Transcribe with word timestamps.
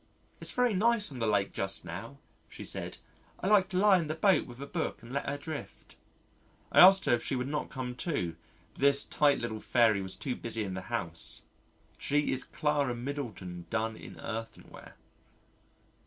"It's 0.39 0.49
very 0.49 0.73
nice 0.73 1.11
on 1.11 1.19
the 1.19 1.27
Lake 1.27 1.53
just 1.53 1.85
now," 1.85 2.17
she 2.49 2.63
said. 2.63 2.97
"I 3.39 3.45
like 3.45 3.69
to 3.69 3.77
lie 3.77 3.99
in 3.99 4.07
the 4.07 4.15
boat 4.15 4.47
with 4.47 4.59
a 4.59 4.65
book 4.65 5.03
and 5.03 5.11
let 5.11 5.29
her 5.29 5.37
drift." 5.37 5.95
I 6.71 6.79
asked 6.79 7.05
her 7.05 7.13
if 7.13 7.23
she 7.23 7.35
would 7.35 7.47
not 7.47 7.69
come 7.69 7.93
too, 7.93 8.35
but 8.73 8.81
this 8.81 9.03
tight 9.03 9.37
little 9.37 9.59
fairy 9.61 10.01
was 10.01 10.15
too 10.15 10.35
busy 10.35 10.63
in 10.63 10.73
the 10.73 10.81
house. 10.89 11.43
She 11.99 12.31
is 12.31 12.43
Clara 12.43 12.95
Middleton 12.95 13.67
done 13.69 13.95
in 13.95 14.19
earthenware. 14.19 14.95